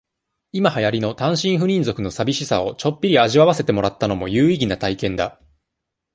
[0.51, 5.39] 今流行の、単身赴任族の淋しさを、ちょっぴり味わわせてもらったのも、有意義な体験だ。